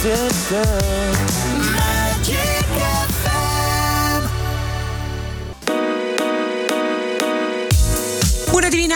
[0.00, 1.57] Bună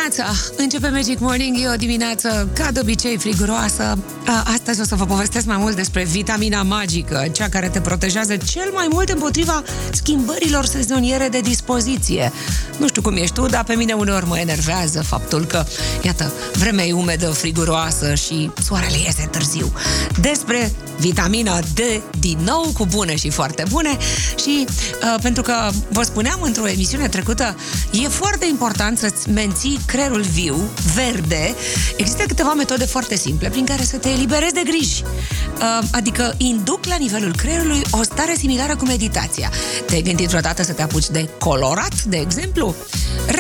[0.09, 0.39] dimineața!
[0.57, 3.99] Începe Magic Morning, e o dimineață ca de obicei friguroasă.
[4.45, 8.71] Astăzi o să vă povestesc mai mult despre vitamina magică, cea care te protejează cel
[8.75, 12.33] mai mult împotriva schimbărilor sezoniere de dispoziție.
[12.79, 15.65] Nu știu cum ești tu, dar pe mine uneori mă enervează faptul că,
[16.03, 19.73] iată, vremea e umedă, friguroasă și soarele iese târziu.
[20.21, 21.81] Despre vitamina D,
[22.21, 23.97] din nou cu bune și foarte bune
[24.43, 27.57] și uh, pentru că vă spuneam într-o emisiune trecută,
[28.05, 31.55] e foarte important să-ți menții creierul viu, verde.
[31.97, 35.03] Există câteva metode foarte simple prin care să te eliberezi de griji.
[35.03, 39.51] Uh, adică induc la nivelul creierului o stare similară cu meditația.
[39.87, 42.75] Te-ai gândit vreodată să te apuci de colorat, de exemplu?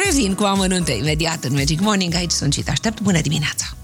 [0.05, 2.15] Revin cu amănunte imediat în Magic Morning.
[2.15, 3.00] Aici sunt și te aștept.
[3.00, 3.81] Bună dimineața!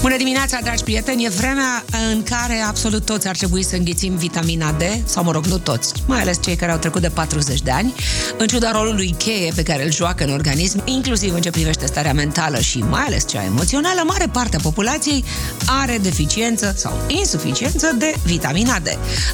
[0.00, 1.24] Bună dimineața, dragi prieteni!
[1.24, 5.44] E vremea în care absolut toți ar trebui să înghițim vitamina D, sau mă rog,
[5.44, 7.94] nu toți, mai ales cei care au trecut de 40 de ani,
[8.36, 12.12] în ciuda rolului cheie pe care îl joacă în organism, inclusiv în ce privește starea
[12.12, 15.24] mentală și mai ales cea emoțională, mare parte a populației
[15.66, 18.86] are deficiență sau insuficiență de vitamina D.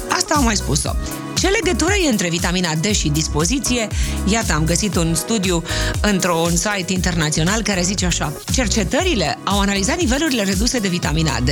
[0.09, 0.91] Asta am mai spus-o.
[1.45, 3.87] Ce legătură e între vitamina D și dispoziție?
[4.25, 5.63] Iată, am găsit un studiu
[6.01, 8.33] într-un site internațional care zice așa.
[8.53, 11.49] Cercetările au analizat nivelurile reduse de vitamina D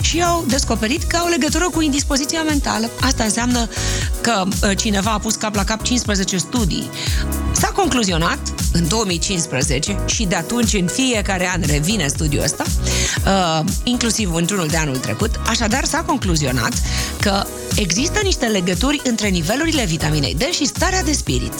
[0.00, 2.90] și au descoperit că au legătură cu indispoziția mentală.
[3.00, 3.68] Asta înseamnă
[4.20, 6.90] că uh, cineva a pus cap la cap 15 studii.
[7.52, 8.38] S-a concluzionat
[8.72, 12.64] în 2015 și de atunci în fiecare an revine studiul ăsta,
[13.26, 15.40] uh, inclusiv într-unul de anul trecut.
[15.46, 16.72] Așadar, s-a concluzionat
[17.20, 21.54] că există niște legături între nivelurile vitaminei D și starea de spirit.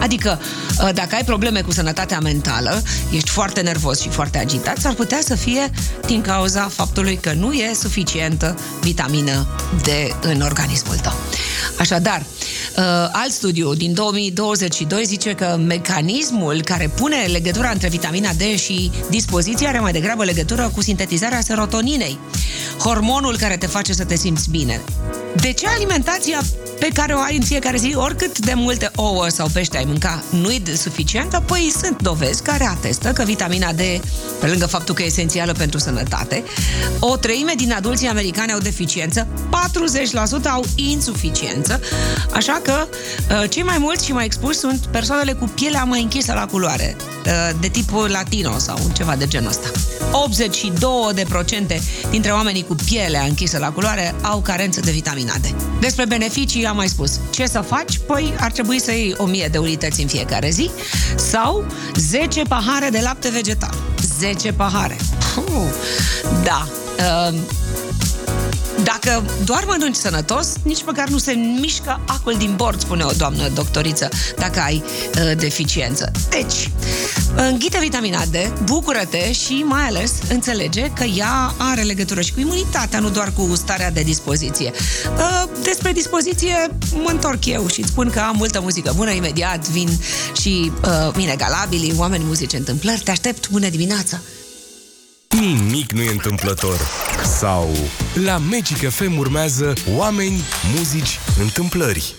[0.00, 0.40] Adică,
[0.82, 5.18] uh, dacă ai probleme cu sănătatea mentală, ești foarte nervos și foarte agitat, s-ar putea
[5.24, 5.70] să fie
[6.06, 9.46] din cauza faptului că nu e suficientă vitamină
[9.82, 9.88] D
[10.20, 11.12] în organismul tău.
[11.78, 18.58] Așadar, uh, alt studiu din 2022 zice că mecanismul care pune legătura între vitamina D
[18.58, 22.18] și dispoziția are mai degrabă legătură cu sintetizarea serotoninei,
[22.78, 24.80] hormonul care te face să te simți bine.
[25.36, 26.40] De ce alimentația
[26.80, 30.22] pe care o ai în fiecare zi, oricât de multe ouă sau pește ai mânca,
[30.30, 31.42] nu e suficientă?
[31.46, 33.80] Păi sunt dovezi care atestă că vitamina D,
[34.40, 36.44] pe lângă faptul că e esențială pentru sănătate,
[36.98, 39.26] o treime din adulții americani au deficiență,
[40.40, 41.80] 40% au insuficiență,
[42.34, 46.32] așa că uh, cei mai mulți și mai expuși sunt persoanele cu pielea mai închisă
[46.32, 49.68] la culoare, uh, de tipul latino sau ceva de genul ăsta.
[50.10, 51.80] 82%
[52.10, 55.46] dintre oamenii cu pielea închisă la culoare au carență de vitamina D.
[55.80, 57.20] Despre beneficii am mai spus.
[57.30, 58.00] Ce să faci?
[58.06, 60.70] Păi ar trebui să iei 1000 de unități în fiecare zi
[61.16, 61.64] sau
[61.94, 63.74] 10 pahare de lapte vegetal.
[64.18, 64.96] 10 pahare.
[65.36, 65.44] Uh,
[66.44, 66.68] da.
[67.28, 67.34] Uh,
[68.84, 73.48] dacă doar mănânci sănătos, nici măcar nu se mișcă acul din bord, spune o doamnă
[73.48, 74.08] doctoriță,
[74.38, 76.10] dacă ai uh, deficiență.
[76.28, 76.70] Deci,
[77.34, 82.98] înghite vitamina D, bucură-te și mai ales înțelege că ea are legătură și cu imunitatea,
[82.98, 84.72] nu doar cu starea de dispoziție.
[85.16, 89.68] Uh, despre dispoziție mă întorc eu și îți spun că am multă muzică bună, imediat
[89.68, 89.88] vin
[90.40, 93.00] și uh, inegalabili, oameni muzice întâmplări.
[93.00, 94.20] Te aștept, bună dimineața!
[95.28, 96.80] Nimic nu e întâmplător.
[97.40, 97.68] Sau
[98.24, 100.40] la Magic FM urmează oameni,
[100.76, 102.14] muzici, întâmplări.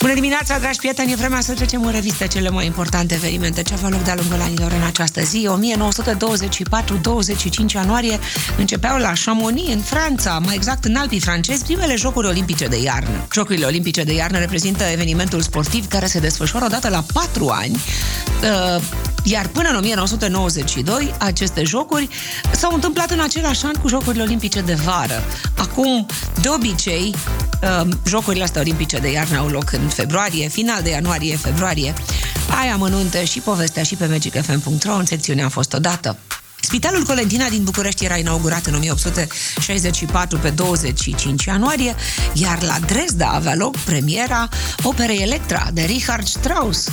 [0.00, 1.12] Bună dimineața, dragi prieteni!
[1.12, 4.40] E vremea să trecem în revistă cele mai importante evenimente ce aveau loc de-a lungul
[4.40, 5.48] anilor în această zi.
[7.68, 8.18] 1924-25 ianuarie
[8.58, 13.26] începeau la Chamonix, în Franța, mai exact în Alpii francezi, primele Jocuri Olimpice de iarnă.
[13.32, 18.82] Jocurile Olimpice de iarnă reprezintă evenimentul sportiv care se desfășoară odată la patru ani uh,
[19.30, 22.08] iar până în 1992, aceste jocuri
[22.52, 25.22] s-au întâmplat în același an cu Jocurile Olimpice de vară.
[25.56, 26.06] Acum,
[26.40, 27.14] de obicei,
[27.82, 31.94] um, Jocurile astea olimpice de iarnă au loc în februarie, final de ianuarie-februarie.
[32.60, 36.16] Ai amănunte și povestea și pe magicfm.ro în secțiunea a fost odată.
[36.68, 41.94] Spitalul Colentina din București era inaugurat în 1864 pe 25 ianuarie,
[42.32, 44.48] iar la Dresda avea loc premiera
[44.82, 46.88] operei Electra de Richard Strauss.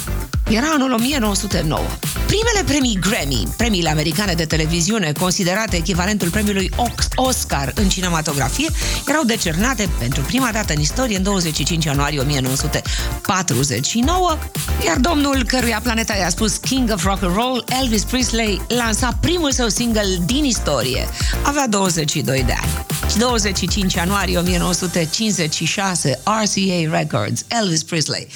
[0.50, 1.81] Era anul 1909.
[2.25, 6.72] Primele premii Grammy, premiile americane de televiziune, considerate echivalentul premiului
[7.16, 8.69] Oscar în cinematografie,
[9.07, 14.38] erau decernate pentru prima dată în istorie în 25 ianuarie 1949,
[14.86, 19.51] iar domnul căruia planeta i-a spus King of Rock and Roll, Elvis Presley, lansa primul
[19.51, 21.07] său single din istorie.
[21.44, 22.85] Avea 22 de ani.
[23.17, 28.27] 25 ianuarie 1956, RCA Records, Elvis Presley,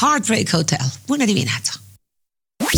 [0.00, 0.92] Heartbreak Hotel.
[1.06, 1.72] Bună dimineața!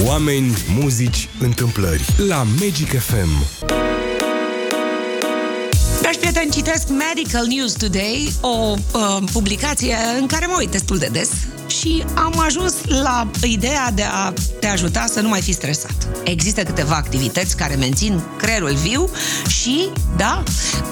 [0.07, 3.80] Oameni, muzici, întâmplări la Magic FM.
[6.33, 11.29] Prieteni, citesc Medical News Today, o uh, publicație în care mă uit destul de des
[11.67, 16.09] și am ajuns la ideea de a te ajuta să nu mai fi stresat.
[16.25, 19.11] Există câteva activități care mențin creierul viu
[19.49, 20.43] și, da,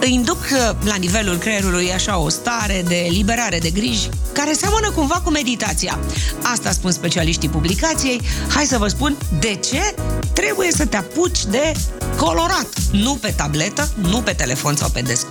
[0.05, 5.20] induc uh, la nivelul creierului așa o stare de liberare de griji care seamănă cumva
[5.25, 5.99] cu meditația.
[6.43, 8.20] Asta spun specialiștii publicației.
[8.49, 9.94] Hai să vă spun de ce
[10.32, 11.73] trebuie să te apuci de
[12.17, 12.69] colorat.
[12.93, 15.28] Nu pe tabletă, nu pe telefon sau pe desktop,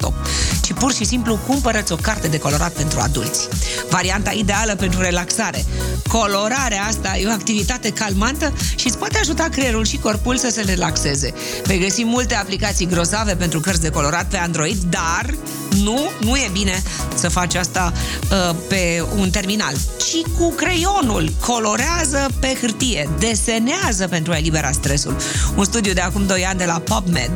[0.61, 3.47] ci pur și simplu cumpărăți o carte de colorat pentru adulți.
[3.89, 5.65] Varianta ideală pentru relaxare.
[6.07, 10.61] Colorarea asta e o activitate calmantă și îți poate ajuta creierul și corpul să se
[10.61, 11.33] relaxeze.
[11.65, 15.33] Vei găsi multe aplicații grozave pentru cărți de colorat pe Android, dar
[15.83, 16.83] nu, nu e bine
[17.15, 17.93] să faci asta
[18.31, 21.29] uh, pe un terminal, ci cu creionul.
[21.45, 25.15] Colorează pe hârtie, desenează pentru a elibera stresul.
[25.55, 27.31] Un studiu de acum 2 ani de la PubMed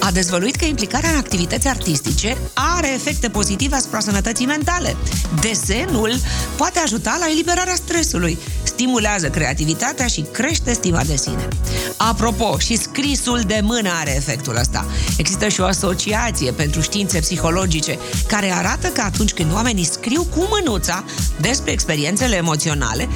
[0.00, 4.96] a dezvăluit că implicarea în activități artistice are efecte pozitive asupra sănătății mentale.
[5.40, 6.12] Desenul
[6.56, 8.38] poate ajuta la eliberarea stresului,
[8.72, 11.48] stimulează creativitatea și crește stima de sine.
[11.96, 14.86] Apropo, și scrisul de mână are efectul ăsta.
[15.16, 20.48] Există și o asociație pentru științe psihologice care arată că atunci când oamenii scriu cu
[20.50, 21.04] mânuța
[21.40, 23.08] despre experiențele emoționale,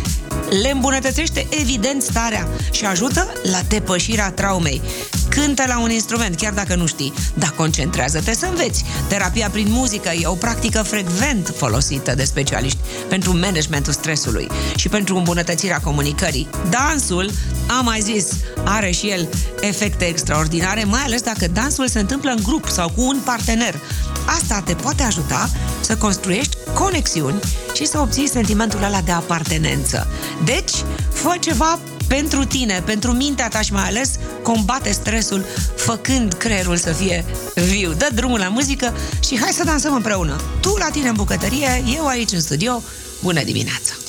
[0.62, 4.82] le îmbunătățește evident starea și ajută la depășirea traumei.
[5.28, 8.84] Cântă la un instrument, chiar dacă nu știi, dar concentrează-te să înveți.
[9.08, 12.78] Terapia prin muzică e o practică frecvent folosită de specialiști
[13.08, 16.48] pentru managementul stresului și pentru îmbunătățirea comunicării.
[16.70, 17.30] Dansul,
[17.78, 18.26] am mai zis,
[18.64, 19.28] are și el
[19.60, 23.80] efecte extraordinare, mai ales dacă dansul se întâmplă în grup sau cu un partener.
[24.26, 25.50] Asta te poate ajuta
[25.80, 27.40] să construiești conexiuni
[27.74, 30.06] și să obții sentimentul ăla de apartenență.
[30.44, 30.72] Deci,
[31.12, 31.78] fă ceva
[32.08, 34.10] pentru tine, pentru mintea ta și mai ales
[34.42, 35.44] combate stresul
[35.76, 37.24] făcând creierul să fie
[37.54, 37.92] viu.
[37.92, 38.94] Dă drumul la muzică
[39.24, 40.40] și hai să dansăm împreună.
[40.60, 42.82] Tu la tine în bucătărie, eu aici în studio.
[43.22, 44.05] Bună dimineața!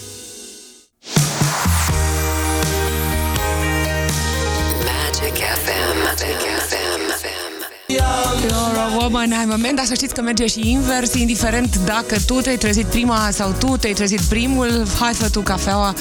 [9.07, 12.15] You're a woman, I'm a man, dar să știți că merge și invers, indiferent dacă
[12.25, 15.93] tu te-ai trezit prima sau tu te-ai trezit primul, hai fă tu cafeaua,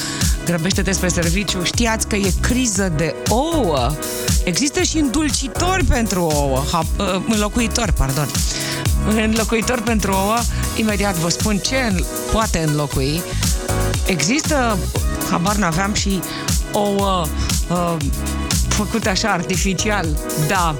[0.44, 1.62] grăbește-te spre serviciu.
[1.62, 3.92] Știați că e criză de ouă.
[4.44, 8.28] Există și îndulcitori pentru ouă, ha, uh, înlocuitori, pardon.
[9.08, 10.38] Înlocuitor pentru ouă,
[10.76, 13.22] imediat vă spun ce poate înlocui.
[14.06, 14.78] Există,
[15.30, 16.20] habar n-aveam și
[16.72, 17.26] ouă
[17.70, 17.96] uh,
[18.68, 20.06] făcute așa artificial,
[20.48, 20.76] da,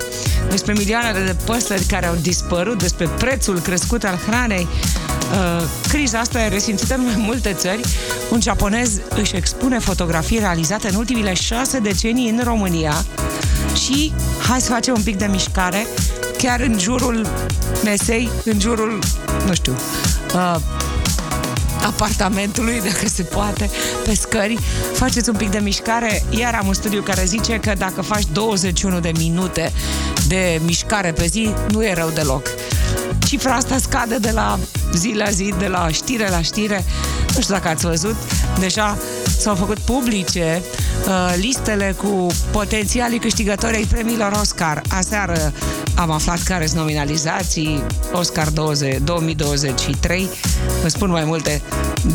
[0.50, 4.66] despre milioanele de păsări care au dispărut, despre prețul crescut al hranei.
[4.66, 7.81] Uh, criza asta e resimțită în mai multe țări.
[8.31, 13.04] Un japonez își expune fotografii realizate în ultimile șase decenii în România
[13.75, 14.12] și
[14.48, 15.87] hai să facem un pic de mișcare
[16.38, 17.26] chiar în jurul
[17.84, 18.98] mesei, în jurul,
[19.46, 19.76] nu știu,
[20.34, 20.56] uh,
[21.87, 23.70] apartamentului, dacă se poate,
[24.04, 24.58] pe scări,
[24.93, 26.25] faceți un pic de mișcare.
[26.31, 29.72] Iar am un studiu care zice că dacă faci 21 de minute
[30.28, 32.46] de mișcare pe zi, nu e rău deloc.
[33.26, 34.58] Cifra asta scade de la
[34.94, 36.84] zi la zi, de la știre la știre.
[37.34, 38.17] Nu știu dacă ați văzut,
[38.58, 38.99] deja
[39.38, 40.62] s-au făcut publice
[41.06, 44.82] uh, listele cu potențialii câștigători ai premiilor Oscar.
[44.88, 45.53] Aseară
[45.94, 50.29] am aflat care sunt nominalizații Oscar 20, 2023.
[50.82, 51.62] Vă spun mai multe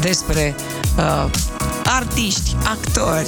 [0.01, 0.55] despre
[0.97, 1.29] uh,
[1.95, 3.27] artiști, actori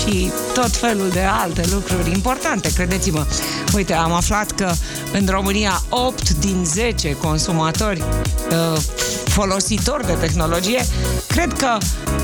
[0.00, 3.26] și tot felul de alte lucruri importante, credeți-mă.
[3.74, 4.72] Uite, am aflat că
[5.12, 8.80] în România 8 din 10 consumatori uh,
[9.24, 10.84] folositori de tehnologie
[11.26, 11.78] cred că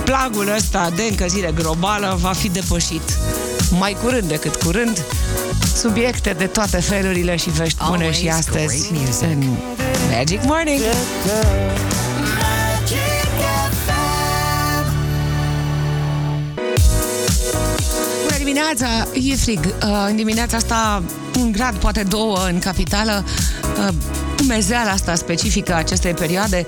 [0.04, 3.18] plagul ăsta de încălzire globală va fi depășit
[3.78, 5.04] mai curând decât curând
[5.76, 9.56] subiecte de toate felurile și vești bune și astăzi în
[10.10, 10.80] Magic Morning.
[18.60, 19.08] Dimineața!
[19.12, 19.58] E frig.
[19.64, 21.02] Uh, în dimineața asta
[21.38, 23.24] un grad, poate două în capitală.
[23.78, 23.94] Uh,
[24.42, 26.64] umezeala asta specifică acestei perioade.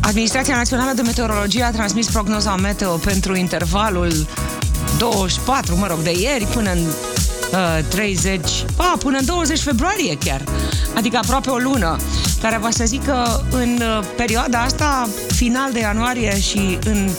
[0.00, 4.26] Administrația Națională de Meteorologie a transmis prognoza meteo pentru intervalul
[4.98, 8.40] 24, mă rog, de ieri până în uh, 30,
[8.76, 10.44] a, până în 20 februarie chiar,
[10.94, 11.96] adică aproape o lună,
[12.42, 17.10] care va să zică în uh, perioada asta, final de ianuarie și în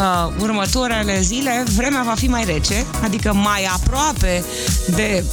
[0.00, 4.44] uh, următoarele zile, vremea va fi mai rece, adică mai aproape
[4.94, 5.24] de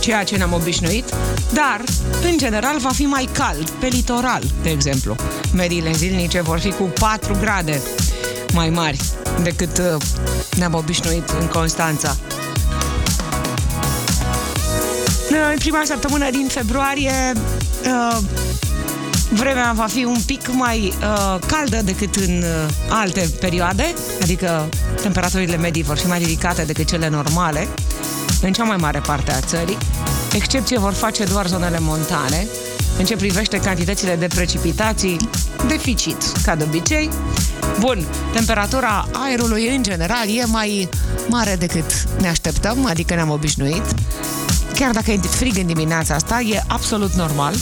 [0.00, 1.14] ceea ce ne-am obișnuit,
[1.52, 1.80] dar,
[2.22, 5.16] în general, va fi mai cald, pe litoral, de exemplu.
[5.54, 7.82] Mediile zilnice vor fi cu 4 grade
[8.52, 9.00] mai mari
[9.42, 10.02] decât uh,
[10.56, 12.16] ne-am obișnuit în Constanța.
[15.52, 17.32] În prima săptămână din februarie
[17.84, 18.18] uh,
[19.30, 24.68] vremea va fi un pic mai uh, caldă decât în uh, alte perioade, adică
[25.02, 27.68] temperaturile medii vor fi mai ridicate decât cele normale
[28.40, 29.78] în cea mai mare parte a țării.
[30.34, 32.46] Excepție vor face doar zonele montane.
[32.98, 35.16] În ce privește cantitățile de precipitații,
[35.68, 37.10] deficit, ca de obicei.
[37.80, 40.88] Bun, temperatura aerului în general e mai
[41.28, 43.82] mare decât ne așteptăm, adică ne-am obișnuit.
[44.74, 47.54] Chiar dacă e frig în dimineața asta, e absolut normal.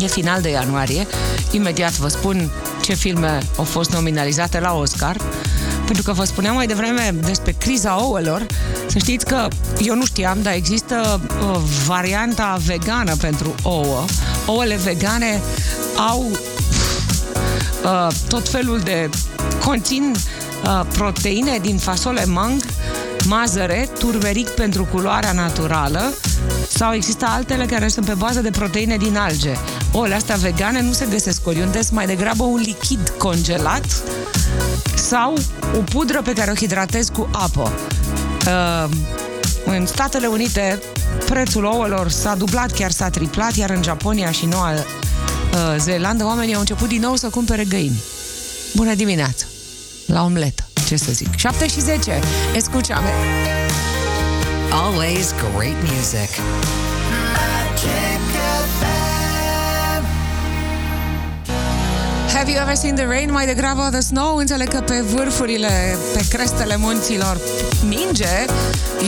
[0.00, 1.06] E final de ianuarie.
[1.50, 2.50] Imediat vă spun
[2.82, 5.16] ce filme au fost nominalizate la Oscar.
[5.84, 8.46] Pentru că vă spuneam mai devreme despre criza ouălor.
[8.86, 9.48] Să știți că
[9.78, 14.04] eu nu știam, dar există uh, varianta vegană pentru ouă.
[14.46, 15.42] Ouăle vegane
[16.10, 16.30] au
[17.84, 19.10] uh, tot felul de
[19.64, 20.14] conțin
[20.64, 22.62] uh, proteine din fasole mang,
[23.24, 26.12] mazăre, turmeric pentru culoarea naturală
[26.68, 29.52] sau există altele care sunt pe bază de proteine din alge.
[29.96, 34.02] Ouăle astea vegane nu se găsesc oriunde, sunt mai degrabă un lichid congelat
[34.94, 35.34] sau
[35.76, 37.72] o pudră pe care o hidratezi cu apă.
[38.46, 38.90] Uh,
[39.64, 40.80] în Statele Unite
[41.24, 44.80] prețul ouălor s-a dublat, chiar s-a triplat, iar în Japonia și Noua uh,
[45.78, 48.02] Zeelandă oamenii au început din nou să cumpere găini.
[48.74, 49.44] Bună dimineața!
[50.06, 51.36] La omletă, ce să zic.
[51.36, 52.20] 7 și 10,
[52.54, 53.10] escuchame!
[54.70, 56.30] Always great music.
[62.36, 63.30] Have you ever seen the rain?
[63.30, 64.36] Mai degrabă the snow.
[64.36, 67.38] Înțeleg că pe vârfurile, pe crestele munților
[67.88, 68.44] minge.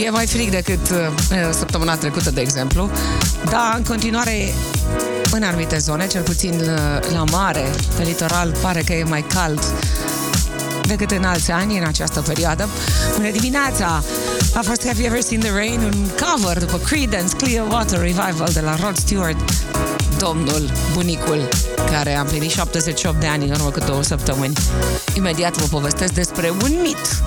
[0.05, 0.97] E mai frig decât uh,
[1.51, 2.91] săptămâna trecută, de exemplu.
[3.45, 4.53] Dar, în continuare,
[5.31, 7.65] în anumite zone, cel puțin uh, la mare,
[7.97, 9.61] pe litoral, pare că e mai cald
[10.87, 12.69] decât în alți ani, în această perioadă.
[13.17, 14.03] Bună dimineața!
[14.55, 15.81] A fost Have You Ever Seen the Rain?
[15.81, 19.37] Un cover după Creedence Clearwater Revival de la Rod Stewart
[20.19, 21.49] domnul, bunicul,
[21.91, 24.53] care a împlinit 78 de ani în urmă cu două săptămâni.
[25.17, 27.23] Imediat vă povestesc despre un mit.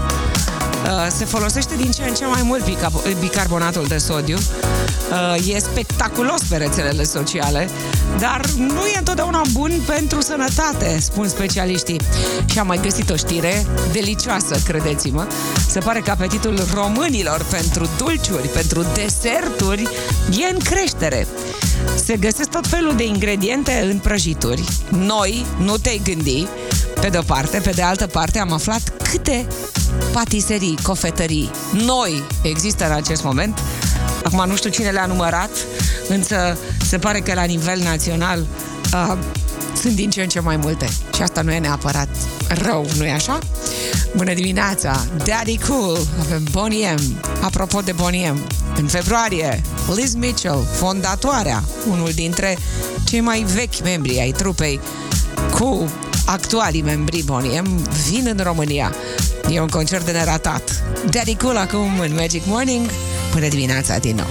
[0.84, 2.64] Uh, se folosește din ce în ce mai mult
[3.20, 4.38] bicarbonatul de sodiu.
[4.38, 7.70] Uh, e spectaculos pe rețelele sociale,
[8.20, 12.02] dar nu e întotdeauna bun pentru sănătate, spun specialiștii.
[12.46, 15.28] Și am mai găsit o știre delicioasă, credeți-mă.
[15.68, 19.90] Se pare că apetitul românilor pentru dulciuri, pentru deserturi,
[20.30, 21.28] e în creștere.
[22.06, 24.64] Se găsesc tot felul de ingrediente în prăjituri.
[24.90, 26.48] Noi, nu te-ai gândi,
[27.02, 29.48] pe de-o parte, pe de altă parte am aflat câte
[30.12, 33.60] patiserii, cofetării noi există în acest moment.
[34.24, 35.50] Acum nu știu cine le-a numărat,
[36.08, 38.46] însă se pare că la nivel național
[38.94, 39.18] uh,
[39.82, 40.90] sunt din ce în ce mai multe.
[41.16, 42.10] Și asta nu e neapărat
[42.48, 43.40] rău, nu e așa?
[44.16, 45.06] Bună dimineața!
[45.24, 47.20] Daddy Cool, avem Bonnie M.
[47.42, 48.40] Apropo de Bonnie M,
[48.82, 49.62] în februarie,
[49.96, 52.58] Liz Mitchell, fondatoarea, unul dintre
[53.04, 54.80] cei mai vechi membri ai trupei
[55.60, 55.92] cu
[56.26, 58.94] actualii membri Bonnie M, vin în România.
[59.50, 60.84] E un concert de neratat.
[61.10, 62.90] Daddy Cool acum în Magic Morning.
[63.32, 64.28] Până dimineața din nou.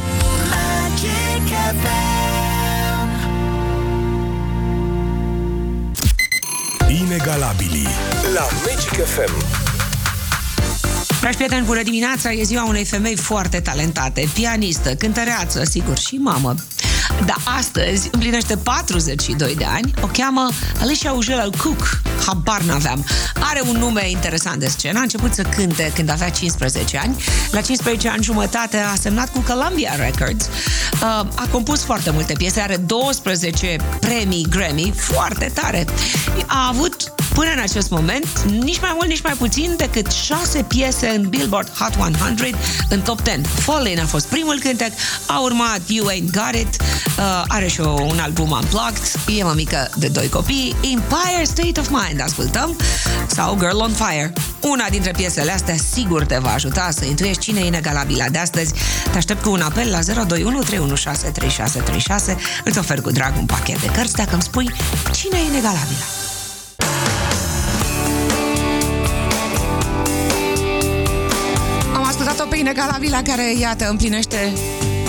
[6.89, 7.87] Inegalabili
[8.35, 9.60] la Magic FM.
[11.21, 12.33] Dragi prieteni, bună dimineața!
[12.33, 16.55] E ziua unei femei foarte talentate, pianistă, cântăreață, sigur, și mamă.
[17.27, 20.49] Dar astăzi împlinește 42 de ani, o cheamă
[20.81, 23.05] Alicia Ujela Cook, habar n-aveam.
[23.41, 27.17] Are un nume interesant de scenă, a început să cânte când avea 15 ani.
[27.51, 30.45] La 15 ani jumătate a semnat cu Columbia Records.
[30.45, 31.01] Uh,
[31.35, 35.87] a compus foarte multe piese, are 12 premii Grammy, foarte tare.
[36.47, 41.09] A avut până în acest moment, nici mai mult, nici mai puțin decât șase piese
[41.09, 42.59] în Billboard Hot 100
[42.89, 43.41] în top 10.
[43.41, 44.93] Fallen a fost primul cântec,
[45.27, 50.09] a urmat You Ain't Got It, uh, are și un album unplugged, e mămică de
[50.09, 52.77] doi copii, Empire State of Mind, ascultăm,
[53.27, 54.33] sau Girl on Fire.
[54.61, 58.73] Una dintre piesele astea sigur te va ajuta să intuiești cine e inegalabila de astăzi.
[59.11, 62.37] Te aștept cu un apel la 021 316 3636.
[62.65, 64.71] Îți ofer cu drag un pachet de cărți dacă îmi spui
[65.13, 66.05] cine e inegalabila.
[72.61, 74.53] Ascultat-o pe Inegalabila care, iată, împlinește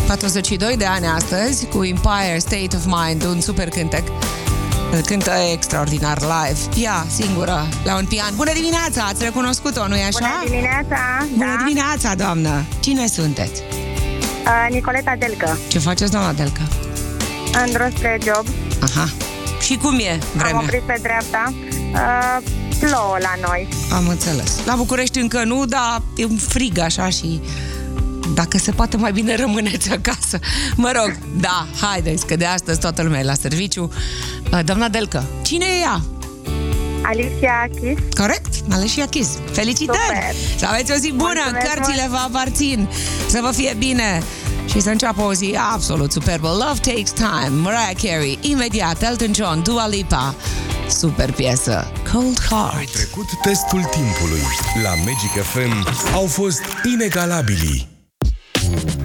[0.07, 4.03] 42 de ani astăzi cu Empire State of Mind, un super cântec.
[4.91, 6.83] Îl cântă extraordinar live.
[6.83, 8.33] Ea, singură, la un pian.
[8.35, 9.03] Bună dimineața!
[9.03, 10.19] Ați recunoscut-o, nu-i așa?
[10.19, 11.27] Bună dimineața!
[11.31, 11.63] Bună da.
[11.65, 12.63] dimineața, doamnă!
[12.79, 13.61] Cine sunteți?
[13.61, 15.57] Uh, Nicoleta Delcă.
[15.67, 16.61] Ce faceți, doamna Delca?
[17.65, 18.45] În drum spre job.
[18.83, 19.09] Aha.
[19.61, 20.61] Și cum e Am vremea?
[20.61, 21.53] oprit pe dreapta.
[21.93, 22.37] Uh,
[22.81, 23.67] plouă la noi.
[23.91, 24.59] Am înțeles.
[24.65, 27.41] La București încă nu, dar e un frig așa și
[28.33, 30.39] dacă se poate mai bine rămâneți acasă.
[30.75, 33.91] Mă rog, da, haideți, că de astăzi toată lumea e la serviciu.
[34.51, 36.01] Uh, doamna Delcă, cine e ea?
[37.03, 37.97] Alicia Chis.
[38.17, 38.53] Corect?
[38.71, 39.27] Alicia Chis.
[39.51, 39.99] Felicitări!
[40.05, 40.35] Super.
[40.57, 42.89] Să aveți o zi bună, Mulțumesc cărțile vă aparțin.
[43.27, 44.23] Să vă fie bine!
[44.69, 46.47] Și să înceapă o zi absolut superbă.
[46.47, 50.35] Love Takes Time, Mariah Carey, imediat Elton John, Dua Lipa.
[50.97, 51.91] Super piesă.
[52.11, 52.91] Cold Ai Heart.
[52.91, 54.41] trecut testul timpului.
[54.83, 56.61] La Magic FM au fost
[56.93, 57.87] inegalabili.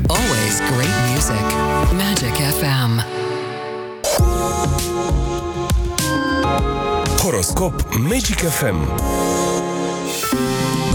[0.07, 1.47] Always great music.
[1.93, 3.05] Magic FM.
[7.23, 8.77] Horoscop Magic FM.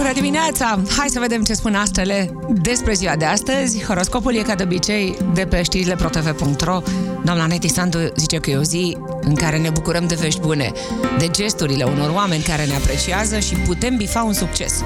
[0.02, 0.82] Bună dimineața!
[0.98, 3.84] Hai să vedem ce spun astrele despre ziua de astăzi.
[3.84, 6.82] Horoscopul e ca de obicei de pe știrile protv.ro.
[7.24, 10.72] Doamna Neti Sandu zice că e o zi în care ne bucurăm de vești bune,
[11.18, 14.84] de gesturile unor oameni care ne apreciază și putem bifa un succes.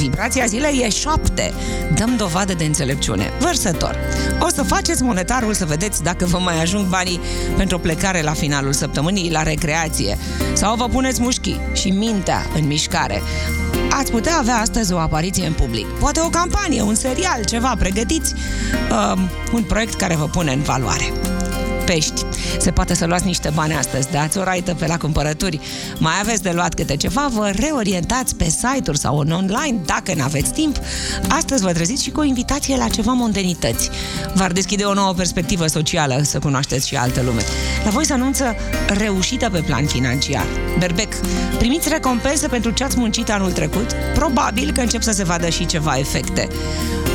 [0.00, 1.52] Vibrația zilei e șapte.
[1.94, 3.32] Dăm dovadă de înțelepciune.
[3.38, 3.96] Vărsător.
[4.40, 7.20] O să faceți monetarul să vedeți dacă vă mai ajung banii
[7.56, 10.18] pentru o plecare la finalul săptămânii la recreație.
[10.52, 13.22] Sau vă puneți mușchii și mintea în mișcare.
[13.90, 15.86] Ați putea avea astăzi o apariție în public.
[15.86, 17.74] Poate o campanie, un serial, ceva.
[17.78, 18.34] Pregătiți
[18.90, 19.18] uh,
[19.52, 21.12] un proiect care vă pune în valoare
[21.88, 22.24] pești.
[22.58, 25.60] Se poate să luați niște bani astăzi, dați o raită pe la cumpărături.
[25.98, 30.22] Mai aveți de luat câte ceva, vă reorientați pe site-uri sau în online, dacă nu
[30.22, 30.76] aveți timp.
[31.28, 33.90] Astăzi vă treziți și cu o invitație la ceva mondenități.
[34.34, 37.42] V-ar deschide o nouă perspectivă socială să cunoașteți și altă lume.
[37.84, 38.56] La voi se anunță
[38.88, 40.46] reușită pe plan financiar.
[40.78, 41.14] Berbec,
[41.58, 43.92] primiți recompense pentru ce ați muncit anul trecut?
[44.14, 46.48] Probabil că încep să se vadă și ceva efecte.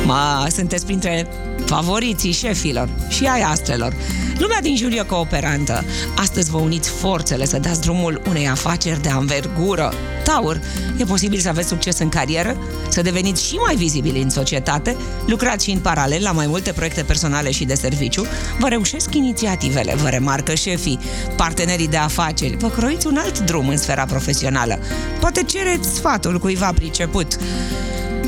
[0.04, 1.28] Ma, sunteți printre
[1.66, 3.96] favoriții șefilor și ai astrelor.
[4.38, 5.84] Lumea din jur e cooperantă.
[6.16, 9.92] Astăzi vă uniți forțele să dați drumul unei afaceri de anvergură.
[10.24, 10.60] Taur,
[10.96, 12.56] e posibil să aveți succes în carieră,
[12.88, 17.02] să deveniți și mai vizibili în societate, lucrați și în paralel la mai multe proiecte
[17.02, 18.26] personale și de serviciu,
[18.58, 20.98] vă reușesc inițiativele, vă remarcă șefii,
[21.36, 24.78] partenerii de afaceri, vă croiți un alt drum în sfera profesională.
[25.20, 27.38] Poate cereți sfatul cuiva priceput.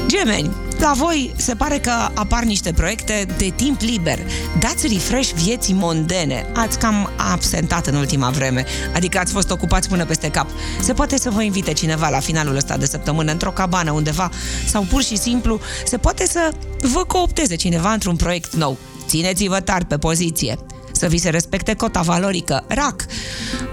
[0.07, 4.19] Gemeni, la voi se pare că apar niște proiecte de timp liber.
[4.59, 6.47] Dați refresh vieții mondene.
[6.55, 10.47] Ați cam absentat în ultima vreme, adică ați fost ocupați până peste cap.
[10.81, 14.31] Se poate să vă invite cineva la finalul ăsta de săptămână într-o cabană undeva
[14.67, 18.77] sau pur și simplu se poate să vă coopteze cineva într-un proiect nou.
[19.07, 20.59] Țineți-vă tari pe poziție
[20.93, 23.05] să vi se respecte cota valorică, RAC.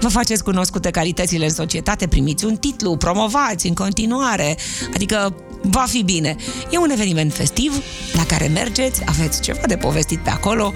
[0.00, 4.56] Vă faceți cunoscute calitățile în societate, primiți un titlu, promovați în continuare,
[4.94, 5.34] adică
[5.64, 6.36] va fi bine.
[6.70, 10.72] E un eveniment festiv la care mergeți, aveți ceva de povestit pe acolo,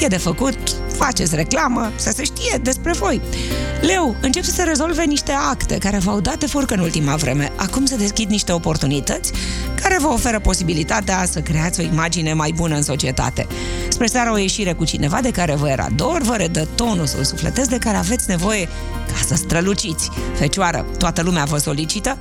[0.00, 0.56] e de făcut,
[0.96, 3.20] faceți reclamă, să se știe despre voi.
[3.80, 7.52] Leu, încep să se rezolve niște acte care v-au dat de furcă în ultima vreme.
[7.56, 9.32] Acum se deschid niște oportunități
[9.82, 13.46] care vă oferă posibilitatea să creați o imagine mai bună în societate.
[13.88, 17.70] Spre seara o ieșire cu cineva de care vă era dor, vă redă tonusul sufletesc
[17.70, 18.68] de care aveți nevoie
[19.06, 20.10] ca să străluciți.
[20.34, 22.18] Fecioară, toată lumea vă solicită,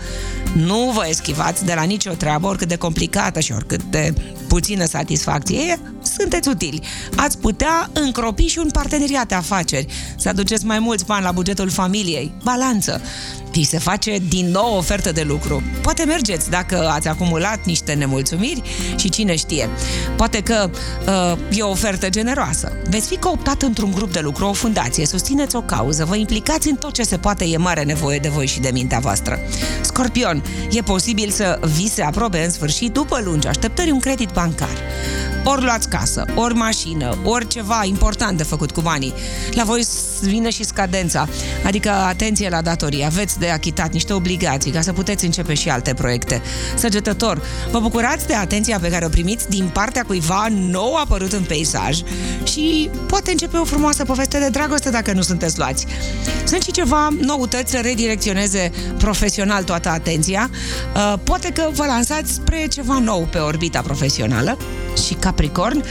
[0.53, 4.13] nu vă eschivați de la nicio treabă, oricât de complicată și oricât de
[4.47, 6.81] puțină satisfacție e, sunteți utili.
[7.15, 9.87] Ați putea încropi și un parteneriat de afaceri,
[10.17, 13.01] să aduceți mai mulți bani la bugetul familiei, balanță.
[13.53, 15.63] Vi se face din nou ofertă de lucru.
[15.81, 18.61] Poate mergeți dacă ați acumulat niște nemulțumiri
[18.95, 19.69] și cine știe.
[20.15, 20.69] Poate că
[21.07, 22.71] uh, e o ofertă generoasă.
[22.89, 26.75] Veți fi cooptat într-un grup de lucru, o fundație, susțineți o cauză, vă implicați în
[26.75, 29.39] tot ce se poate, e mare nevoie de voi și de mintea voastră.
[29.81, 34.77] Scorpion, e posibil să vi se aprobe în sfârșit, după lungi așteptări, un credit bancar.
[35.45, 39.13] Ori luați casă, ori mașină, ori ceva important de făcut cu banii.
[39.51, 39.85] La voi
[40.21, 41.27] vine și scadența,
[41.65, 45.93] adică atenție la datorii, aveți de achitat niște obligații ca să puteți începe și alte
[45.93, 46.41] proiecte.
[46.75, 51.43] Săgetător, vă bucurați de atenția pe care o primiți din partea cuiva nou apărut în
[51.43, 51.99] peisaj
[52.43, 55.85] și poate începe o frumoasă poveste de dragoste dacă nu sunteți luați.
[56.45, 60.49] Sunt și ceva noutăți să redirecționeze profesional toată atenția.
[60.95, 64.57] Uh, Poate că vă lansați spre ceva nou pe orbita profesională
[65.05, 65.83] și Capricorn,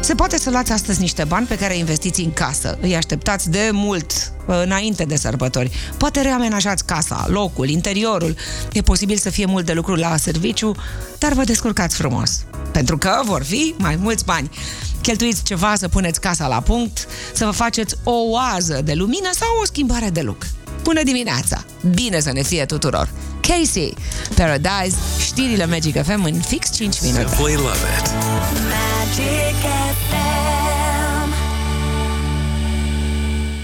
[0.00, 2.78] se poate să luați astăzi niște bani pe care investiți în casă.
[2.80, 5.70] Îi așteptați de mult uh, înainte de sărbători.
[5.96, 8.34] Poate reamenajați casa, locul, interiorul.
[8.72, 10.74] E posibil să fie mult de lucru la serviciu,
[11.18, 12.44] dar vă descurcați frumos.
[12.72, 14.50] Pentru că vor fi mai mulți bani.
[15.02, 19.48] Cheltuiți ceva să puneți casa la punct, să vă faceți o oază de lumină sau
[19.62, 20.46] o schimbare de look.
[20.82, 21.64] Bună dimineața!
[21.94, 23.10] Bine să ne fie tuturor!
[23.40, 23.94] Casey,
[24.34, 27.26] Paradise, știrile Magic FM în fix 5 minute.
[27.28, 28.69] Simply love it.
[29.20, 29.62] Magic
[30.08, 31.32] FM.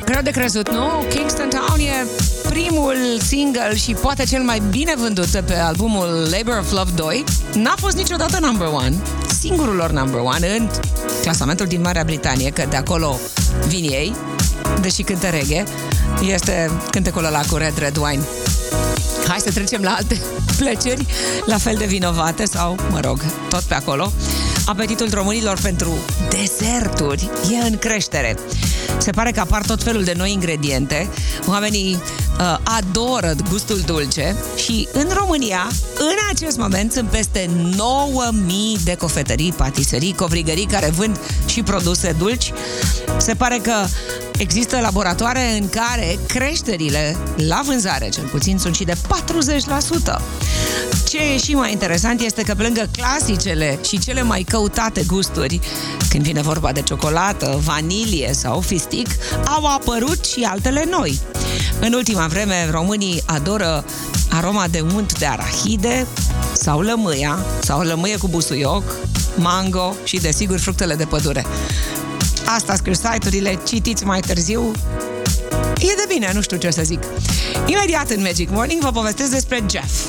[0.05, 1.05] Greu de crezut, nu?
[1.09, 2.07] Kingston Town e
[2.49, 7.25] primul single și poate cel mai bine vândut pe albumul Labor of Love 2.
[7.55, 8.95] N-a fost niciodată number one.
[9.41, 10.71] singurul lor number one în
[11.23, 13.19] clasamentul din Marea Britanie, că de acolo
[13.67, 14.15] vin ei,
[14.81, 15.65] deși cântă reggae,
[16.21, 18.23] este cântecul ăla cu Red Red Wine.
[19.29, 20.21] Hai să trecem la alte
[20.59, 21.07] plăceri
[21.45, 24.13] la fel de vinovate sau, mă rog, tot pe acolo.
[24.67, 25.99] Apetitul românilor pentru
[26.31, 28.37] deserturi e în creștere.
[28.99, 31.09] Se pare că apar tot felul de noi ingrediente.
[31.47, 32.03] Oamenii
[32.41, 35.69] uh, adoră gustul dulce și în România,
[35.99, 42.53] în acest moment, sunt peste 9000 de cofetării, patiserii, covrigării care vând și produse dulci.
[43.17, 43.87] Se pare că
[44.39, 50.21] există laboratoare în care creșterile la vânzare, cel puțin, sunt și de 40%.
[51.09, 55.61] Ce e și mai interesant este că pe lângă clasicele și cele mai căutate gusturi,
[56.09, 59.07] când vine vorba de ciocolată, vanilie sau fistic,
[59.45, 61.21] au apărut și altele noi.
[61.81, 63.85] În ultima vreme, românii adoră
[64.31, 66.07] aroma de unt de arahide
[66.53, 68.95] sau lămâia, sau lămâie cu busuioc,
[69.37, 71.47] mango și, desigur, fructele de pădure.
[72.45, 74.71] Asta scriu site-urile, citiți mai târziu.
[75.79, 77.03] E de bine, nu știu ce să zic.
[77.67, 80.05] Imediat în Magic Morning vă povestesc despre Jeff,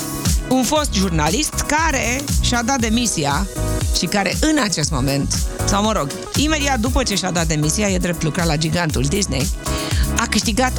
[0.49, 3.47] un fost jurnalist care și-a dat demisia
[3.97, 7.97] și care în acest moment, sau mă rog, imediat după ce și-a dat demisia, e
[7.97, 9.47] drept lucra la gigantul Disney,
[10.17, 10.71] a câștigat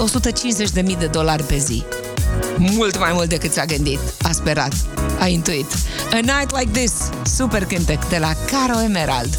[0.83, 1.85] 150.000 de dolari pe zi.
[2.57, 4.73] Mult mai mult decât s-a gândit, a sperat,
[5.19, 5.67] a intuit.
[6.13, 6.93] A Night Like This,
[7.37, 9.39] super cântec de la Caro Emerald.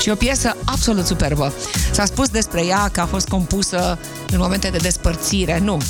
[0.00, 1.52] Și o piesă absolut superbă.
[1.90, 3.98] S-a spus despre ea că a fost compusă
[4.30, 5.58] în momente de despărțire.
[5.58, 5.80] Nu.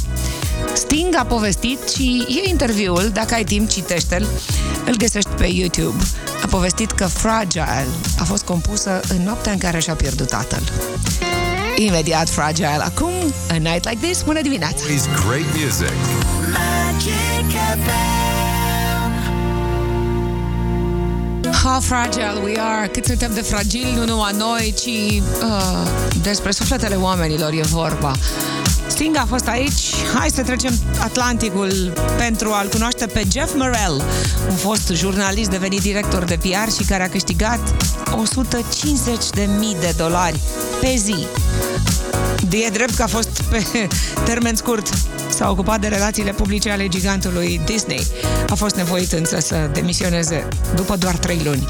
[0.74, 4.26] Sting a povestit și e interviul, dacă ai timp, citește-l,
[4.86, 6.04] îl găsești pe YouTube.
[6.54, 7.86] A povestit că Fragile
[8.18, 10.62] a fost compusă în noaptea în care și-a pierdut tatăl.
[11.76, 12.78] Imediat Fragile.
[12.84, 13.12] Acum,
[13.50, 14.76] A Night Like This, bună dimineața!
[14.82, 15.92] Always great music.
[16.52, 17.50] Magic
[17.84, 18.04] FM.
[21.62, 25.88] How fragile we are, cât suntem de fragili, nu numai noi, ci uh,
[26.22, 28.12] despre sufletele oamenilor e vorba.
[28.86, 34.02] Sting a fost aici, hai să trecem Atlanticul pentru a-l cunoaște pe Jeff Morel,
[34.48, 37.60] un fost jurnalist devenit director de PR și care a câștigat
[39.34, 39.44] 150.000
[39.80, 40.40] de dolari
[40.80, 41.26] pe zi.
[42.50, 43.64] E drept că a fost pe
[44.24, 44.88] termen scurt
[45.28, 48.06] s-a ocupat de relațiile publice ale gigantului Disney.
[48.48, 51.68] A fost nevoit însă să demisioneze după doar trei luni.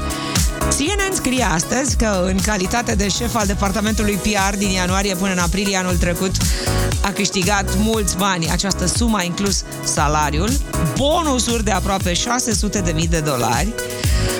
[0.77, 5.37] CNN scrie astăzi că în calitate de șef al departamentului PR din ianuarie până în
[5.37, 6.35] aprilie anul trecut
[7.01, 8.51] a câștigat mulți bani.
[8.51, 10.49] Această sumă a inclus salariul,
[10.97, 13.73] bonusuri de aproape 600.000 de dolari,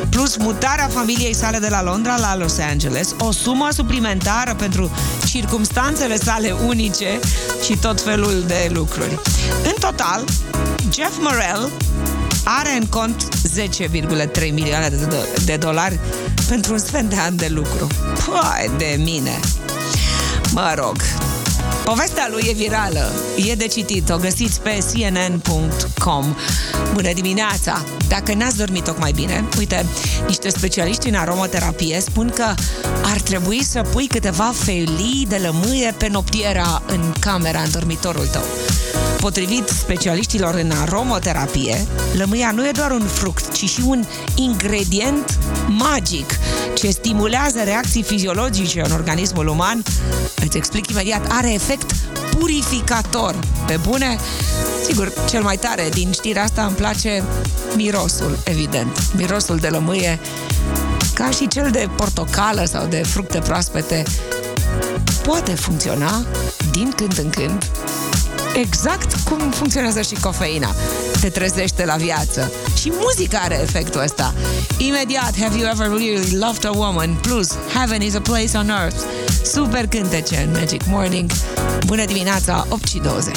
[0.10, 4.92] plus mutarea familiei sale de la Londra la Los Angeles, o sumă suplimentară pentru
[5.26, 7.20] circumstanțele sale unice
[7.64, 9.20] și tot felul de lucruri.
[9.64, 10.24] În total,
[10.94, 11.70] Jeff Morel
[12.46, 16.00] are în cont 10,3 milioane de, do- de dolari
[16.48, 17.88] pentru un sfert de an de lucru.
[18.26, 19.40] Păi de mine!
[20.54, 20.96] Mă rog,
[21.86, 23.12] Povestea lui e virală,
[23.50, 26.36] e de citit, o găsiți pe cnn.com.
[26.94, 27.86] Bună dimineața!
[28.08, 29.86] Dacă n-ați dormit tocmai bine, uite,
[30.28, 32.54] niște specialiști în aromaterapie spun că
[33.04, 38.44] ar trebui să pui câteva felii de lămâie pe noptiera în camera, în dormitorul tău.
[39.26, 46.40] Potrivit specialiștilor în aromoterapie, lămâia nu e doar un fruct, ci și un ingredient magic
[46.74, 49.84] ce stimulează reacții fiziologice în organismul uman.
[50.36, 51.92] Îți explic imediat, are efect
[52.30, 53.36] purificator.
[53.68, 54.18] Pe bune,
[54.88, 57.24] sigur, cel mai tare din știrea asta îmi place
[57.76, 59.14] mirosul, evident.
[59.16, 60.20] Mirosul de lămâie,
[61.14, 64.04] ca și cel de portocală sau de fructe proaspete,
[65.24, 66.26] poate funcționa
[66.72, 67.66] din când în când
[68.56, 70.76] exact cum funcționează și cofeina.
[71.22, 72.52] Te trezește la viață.
[72.78, 74.34] Și muzica are efectul ăsta.
[74.78, 77.14] Imediat, Have You Ever Really Loved a Woman?
[77.22, 78.98] Plus, Heaven is a Place on Earth.
[79.44, 81.32] Super cântece în Magic Morning.
[81.86, 83.36] Bună dimineața, 8 și 20.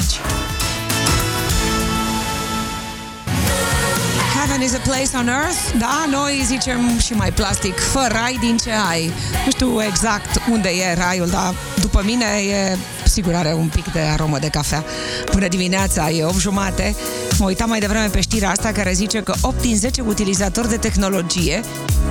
[4.39, 5.77] Heaven is a place on earth?
[5.79, 9.11] Da, noi zicem și mai plastic, fă rai din ce ai.
[9.45, 13.99] Nu știu exact unde e raiul, dar după mine e sigur are un pic de
[13.99, 14.83] aromă de cafea.
[15.31, 16.95] Bună dimineața, e 8 jumate.
[17.39, 20.77] Mă uitam mai devreme pe știrea asta care zice că 8 din 10 utilizatori de
[20.77, 21.61] tehnologie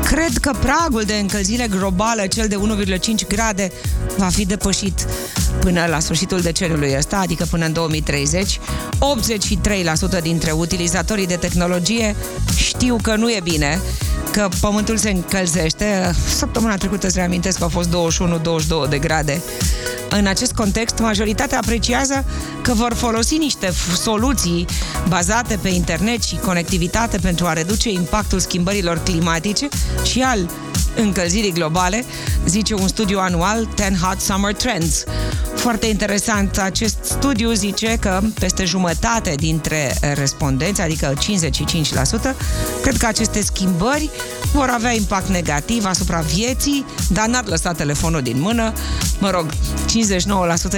[0.04, 2.56] cred că pragul de încălzire globală, cel de
[2.96, 3.72] 1,5 grade,
[4.16, 5.06] va fi depășit
[5.68, 8.60] până la sfârșitul deceniului ăsta, adică până în 2030.
[10.18, 12.16] 83% dintre utilizatorii de tehnologie
[12.56, 13.80] știu că nu e bine,
[14.32, 16.14] că pământul se încălzește.
[16.28, 17.88] Săptămâna trecută îți reamintesc că au fost
[18.86, 19.42] 21-22 de grade.
[20.10, 22.24] În acest context, majoritatea apreciază
[22.62, 24.66] că vor folosi niște f- soluții
[25.08, 29.68] bazate pe internet și conectivitate pentru a reduce impactul schimbărilor climatice
[30.02, 30.50] și al
[30.98, 32.04] încălzirii globale,
[32.46, 35.04] zice un studiu anual 10 Hot Summer Trends.
[35.54, 41.18] Foarte interesant, acest studiu zice că peste jumătate dintre respondenți, adică 55%,
[42.82, 44.10] cred că aceste schimbări
[44.52, 48.72] vor avea impact negativ asupra vieții, dar n-ar lăsa telefonul din mână.
[49.18, 49.46] Mă rog,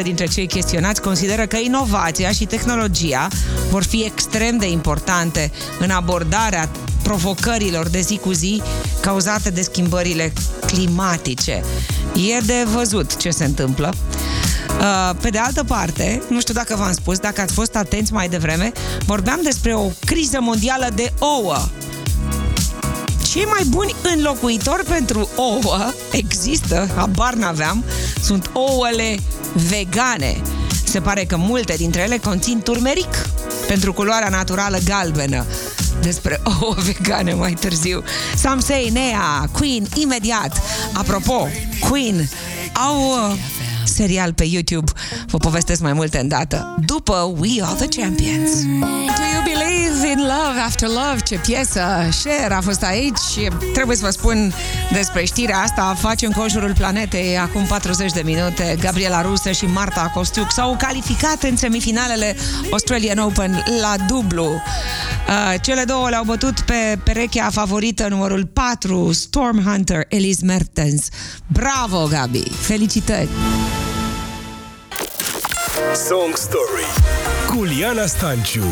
[0.00, 3.28] 59% dintre cei chestionați consideră că inovația și tehnologia
[3.70, 6.68] vor fi extrem de importante în abordarea
[7.10, 8.62] provocărilor de zi cu zi
[9.00, 10.32] cauzate de schimbările
[10.66, 11.64] climatice.
[12.14, 13.94] E de văzut ce se întâmplă.
[14.80, 18.28] Uh, pe de altă parte, nu știu dacă v-am spus, dacă ați fost atenți mai
[18.28, 18.72] devreme,
[19.06, 21.56] vorbeam despre o criză mondială de ouă.
[23.30, 27.84] Cei mai buni înlocuitori pentru ouă există, habar n-aveam,
[28.22, 29.18] sunt ouăle
[29.52, 30.40] vegane.
[30.84, 33.28] Se pare că multe dintre ele conțin turmeric
[33.66, 35.44] pentru culoarea naturală galbenă
[36.00, 38.02] despre ouă vegane mai târziu.
[38.36, 40.62] Samsei, Nea, Queen, imediat.
[40.92, 41.48] Apropo,
[41.88, 42.28] Queen
[42.72, 43.36] au uh,
[43.94, 44.92] serial pe YouTube.
[45.26, 46.74] Vă povestesc mai multe îndată.
[46.86, 48.50] După We Are The Champions.
[49.16, 51.16] Do you believe in love after love?
[51.24, 51.80] Ce piesă!
[52.22, 54.54] Cher a fost aici și trebuie să vă spun
[54.92, 55.96] despre știrea asta.
[55.98, 58.76] Face în conjurul planetei acum 40 de minute.
[58.80, 62.36] Gabriela Rusă și Marta Costiuc s-au calificat în semifinalele
[62.70, 64.44] Australian Open la dublu.
[64.44, 71.08] Uh, cele două le-au bătut pe perechea favorită numărul 4, Storm Hunter, Elise Mertens.
[71.46, 72.42] Bravo, Gabi!
[72.60, 73.28] Felicitări!
[76.08, 76.86] Song Story
[77.46, 78.64] cu Liana Stanciu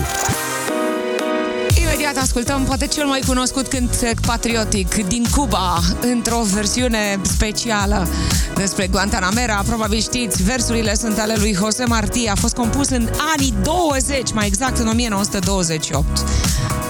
[1.83, 8.09] Imediat ascultăm poate cel mai cunoscut cântec patriotic din Cuba într-o versiune specială
[8.55, 9.63] despre Guantanamera.
[9.67, 12.29] Probabil știți, versurile sunt ale lui Jose Marti.
[12.29, 16.07] A fost compus în anii 20, mai exact în 1928.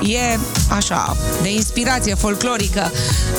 [0.02, 2.92] E așa, de inspirație folclorică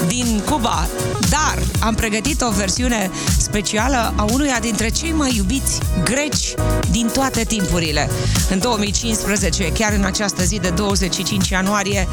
[0.08, 0.88] din Cuba,
[1.30, 6.54] dar am pregătit o versiune specială a unuia dintre cei mai iubiți greci
[6.91, 8.10] din toate timpurile.
[8.50, 12.08] În 2015, chiar în această zi de 25 ianuarie,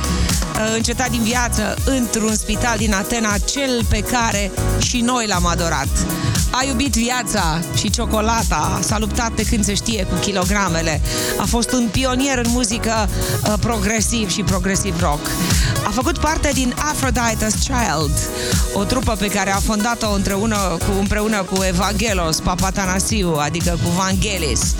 [0.74, 5.88] înceta din viață într-un spital din Atena, cel pe care și noi l-am adorat.
[6.50, 11.00] A iubit viața și ciocolata, s-a luptat de când se știe cu kilogramele,
[11.38, 15.26] a fost un pionier în muzică uh, progresiv și progresiv rock.
[15.86, 18.12] A făcut parte din Aphrodite's Child,
[18.74, 24.74] o trupă pe care a fondat-o împreună cu, împreună cu Evangelos Papatanasiu, adică cu Vangelis.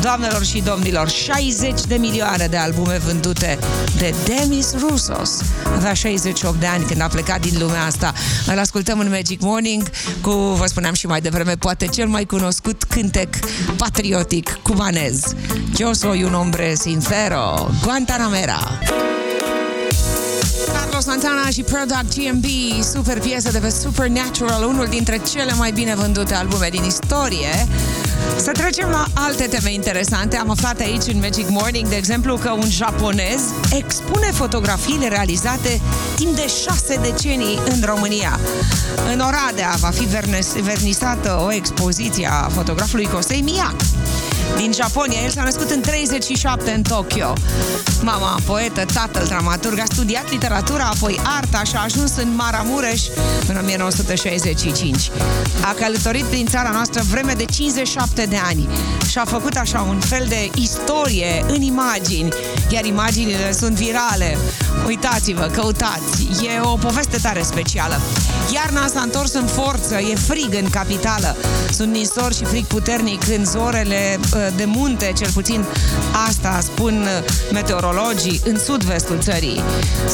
[0.00, 3.58] Doamnelor și domnilor, 60 de milioane de albume vândute
[3.98, 5.30] de Demis Roussos.
[5.74, 8.12] Avea 68 de ani când a plecat din lumea asta.
[8.46, 9.90] Îl ascultăm în Magic Morning
[10.20, 13.36] cu, vă spuneam și mai devreme, poate cel mai cunoscut cântec
[13.76, 15.34] patriotic cubanez.
[15.76, 18.78] Yo soy un hombre sincero, Guantanamera.
[20.72, 22.44] Carlos Santana și Product GMB,
[22.92, 27.66] super piesă de pe Supernatural, unul dintre cele mai bine vândute albume din istorie.
[28.36, 30.36] Să trecem la alte teme interesante.
[30.36, 35.80] Am aflat aici în Magic Morning, de exemplu, că un japonez expune fotografiile realizate
[36.16, 38.38] timp de șase decenii în România.
[39.12, 40.04] În Oradea va fi
[40.60, 43.84] vernisată o expoziție a fotografului Kosei Miyake
[44.56, 45.20] din Japonia.
[45.20, 47.32] El s-a născut în 37 în Tokyo.
[48.02, 53.02] Mama, poetă, tatăl, dramaturg, a studiat literatura, apoi arta și a ajuns în Maramureș
[53.48, 55.10] în 1965.
[55.60, 58.68] A călătorit prin țara noastră vreme de 57 de ani
[59.10, 62.28] și a făcut așa un fel de istorie în imagini,
[62.68, 64.38] iar imaginile sunt virale.
[64.86, 68.00] Uitați-vă, căutați, e o poveste tare specială.
[68.54, 71.36] Iarna s-a întors în forță, e frig în capitală.
[71.72, 74.18] Sunt nisori și frig puternic în zorele
[74.56, 75.64] de munte, cel puțin
[76.28, 77.08] asta spun
[77.52, 79.62] meteorologii, în sud-vestul țării.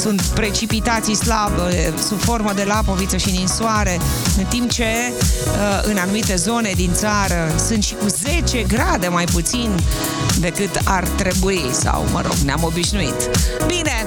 [0.00, 4.00] Sunt precipitații slabe, sub formă de lapoviță și ninsoare,
[4.38, 5.12] în timp ce
[5.82, 9.70] în anumite zone din țară sunt și cu 10 grade mai puțin
[10.40, 13.30] decât ar trebui, sau, mă rog, ne-am obișnuit.
[13.66, 14.06] Bine,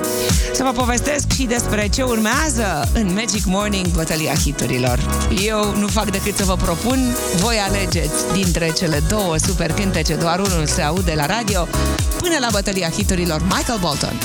[0.53, 4.99] să vă povestesc și despre ce urmează în Magic Morning bătălia hiturilor.
[5.45, 10.39] Eu nu fac decât să vă propun, voi alegeți dintre cele două super cântece, doar
[10.39, 11.67] unul se aude la radio,
[12.19, 14.19] până la bătălia hiturilor Michael Bolton.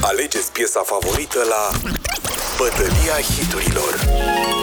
[0.00, 1.90] Alegeți piesa favorită la
[2.58, 3.98] Bătălia hiturilor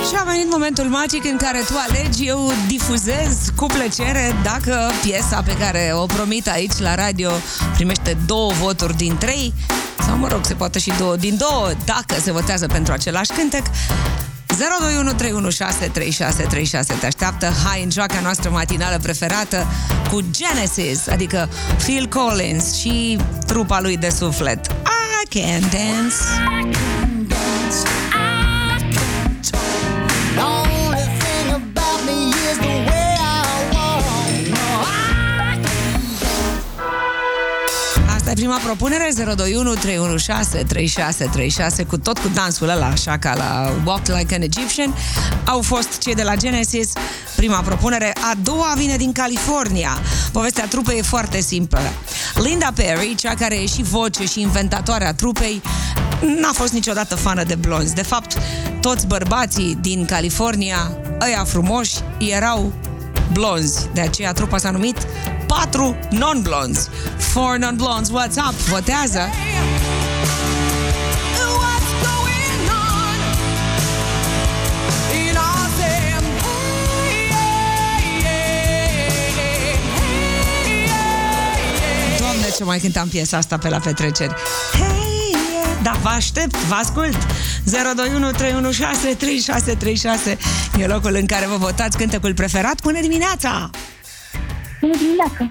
[0.10, 5.42] Și a venit momentul magic în care tu alegi, eu difuzez cu plăcere dacă piesa
[5.46, 7.32] pe care o promit aici la radio
[7.74, 9.54] primește două voturi din trei
[10.06, 13.66] sau mă rog, se poate și două din două dacă se votează pentru același cântec
[14.58, 15.12] 021
[17.00, 19.66] te așteaptă Hai în joaca noastră matinală preferată
[20.12, 24.66] Cu Genesis Adică Phil Collins și trupa lui de suflet
[25.24, 26.97] I can dance.
[38.48, 44.36] Prima propunere 021 316 3636 cu tot cu dansul ăla așa ca la Walk Like
[44.36, 44.96] an Egyptian.
[45.46, 46.92] Au fost cei de la Genesis
[47.36, 49.98] prima propunere, a doua vine din California.
[50.32, 51.80] Povestea trupei e foarte simplă.
[52.36, 55.62] Linda Perry, cea care e și voce și inventatoarea trupei
[56.42, 57.94] n-a fost niciodată fană de blonzi.
[57.94, 58.38] De fapt
[58.82, 62.74] toți bărbații din California ăia frumoși erau
[63.32, 63.88] blonzi.
[63.94, 65.08] De aceea trupa s-a numit
[65.58, 66.88] Patru Non-Blonzi.
[67.18, 68.54] Four Non-Blondes, what's up?
[68.54, 69.20] Votează!
[71.62, 73.18] What's going on
[75.28, 76.24] in all them?
[76.44, 78.60] Hey, hey,
[79.38, 79.78] hey,
[81.00, 84.34] hey, Doamne, ce mai cântam piesa asta pe la petreceri.
[84.74, 85.36] Hei,
[85.84, 87.18] da, vă aștept, vă ascult.
[87.96, 90.38] 021 316 3636
[90.80, 92.82] e locul în care vă votați cântecul preferat.
[92.82, 93.70] Bună dimineața!
[94.82, 95.50] Bună dimineața!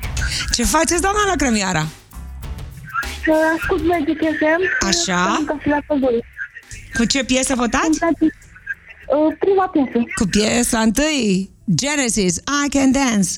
[0.52, 1.86] Ce faceți, doamna Lăcrămiara?
[3.24, 4.86] Să ascult Magic FM.
[4.86, 5.24] Așa.
[5.24, 6.20] Am ca să la pădure.
[6.96, 7.86] Cu ce piesă votați?
[7.86, 9.98] Îmi place, uh, Prima piesă.
[10.14, 13.30] Cu piesa întâi, Genesis, I Can Dance.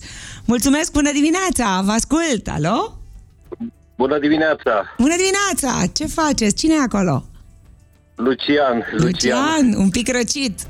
[0.45, 2.99] Mulțumesc, bună dimineața, vă ascult, alo?
[3.97, 6.55] Bună dimineața, Bună dimineața, ce faceți?
[6.55, 7.25] Cine e acolo?
[8.15, 8.85] Lucian.
[8.97, 10.61] Lucian, un pic răcit.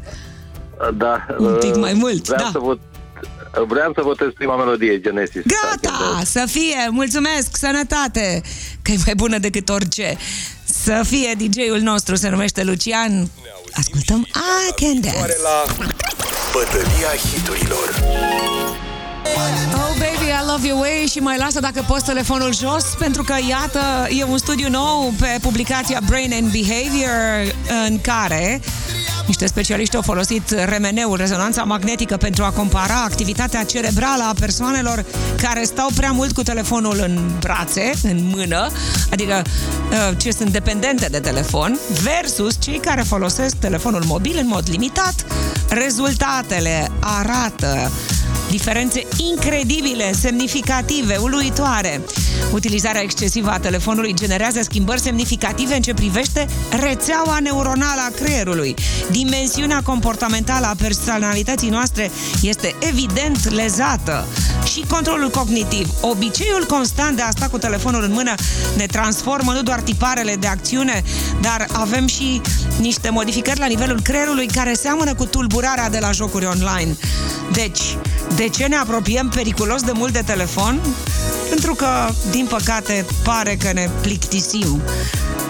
[0.97, 1.27] Da.
[1.39, 2.51] Un pic uh, mai mult, vreau da.
[2.53, 2.81] Să vot,
[3.67, 5.43] vreau să votez prima melodie, Genesis.
[5.47, 8.43] Gata, să fie, mulțumesc, sănătate,
[8.83, 10.17] că e mai bună decât orice.
[10.65, 13.31] Să fie DJ-ul nostru, se numește Lucian.
[13.73, 14.27] Ascultăm
[14.69, 15.37] I Can Dance.
[15.43, 15.65] la
[16.53, 18.68] Bătălia hiturilor.
[19.25, 23.35] Oh baby, I love your way și mai lasă dacă poți telefonul jos pentru că
[23.49, 23.81] iată,
[24.19, 27.55] e un studiu nou pe publicația Brain and Behavior
[27.89, 28.61] în care
[29.29, 35.05] niște specialiști au folosit RMN-ul, rezonanța magnetică, pentru a compara activitatea cerebrală a persoanelor
[35.43, 38.71] care stau prea mult cu telefonul în brațe, în mână,
[39.11, 44.65] adică uh, ce sunt dependente de telefon, versus cei care folosesc telefonul mobil în mod
[44.71, 45.15] limitat.
[45.69, 47.91] Rezultatele arată
[48.51, 52.01] Diferențe incredibile, semnificative, uluitoare.
[52.53, 56.47] Utilizarea excesivă a telefonului generează schimbări semnificative în ce privește
[56.81, 58.75] rețeaua neuronală a creierului.
[59.11, 62.11] Dimensiunea comportamentală a personalității noastre
[62.43, 64.27] este evident lezată.
[64.73, 65.91] Și controlul cognitiv.
[66.01, 68.35] Obiceiul constant de a sta cu telefonul în mână
[68.77, 71.03] ne transformă nu doar tiparele de acțiune,
[71.41, 72.41] dar avem și
[72.81, 76.97] niște modificări la nivelul creierului care seamănă cu tulburarea de la jocuri online.
[77.53, 77.81] Deci,
[78.39, 80.81] de ce ne apropiem periculos de mult de telefon?
[81.49, 81.87] Pentru că,
[82.31, 84.83] din păcate, pare că ne plictisim.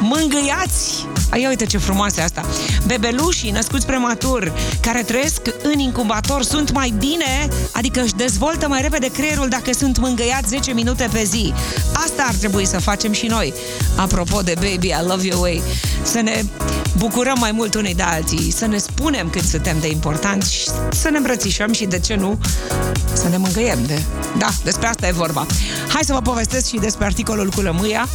[0.00, 1.06] Mângâiați!
[1.40, 2.44] Ia uite ce frumoasă e asta!
[2.86, 9.10] Bebelușii născuți prematur, care trăiesc în incubator, sunt mai bine, adică își dezvoltă mai repede
[9.10, 11.52] creierul dacă sunt mângâiați 10 minute pe zi.
[11.92, 13.54] Asta ar trebui să facem și noi.
[13.96, 15.62] Apropo de Baby, I love your way,
[16.02, 16.44] să ne
[16.96, 21.08] bucurăm mai mult unii de alții, să ne spunem cât suntem de importanți și să
[21.10, 22.38] ne îmbrățișăm și, de ce nu,
[23.12, 24.02] să ne mângâiem de...
[24.38, 25.46] Da, despre asta e vorba.
[25.88, 28.08] Hai să vă povestesc și despre articolul cu lămâia.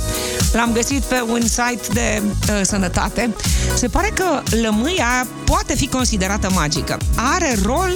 [0.53, 3.35] L-am găsit pe un site de uh, sănătate.
[3.73, 6.97] Se pare că lămâia poate fi considerată magică.
[7.15, 7.91] Are rol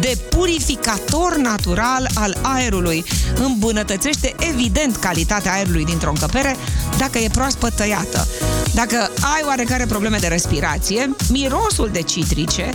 [0.00, 3.04] de purificator natural al aerului.
[3.34, 6.56] Îmbunătățește evident calitatea aerului dintr-o încăpere
[6.98, 8.28] dacă e proaspăt tăiată.
[8.76, 12.70] Dacă ai oarecare probleme de respirație, mirosul de citrice,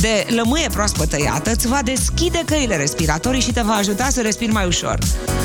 [0.00, 4.52] de lămâie proaspăt tăiată, îți va deschide căile respiratorii și te va ajuta să respiri
[4.52, 4.98] mai ușor.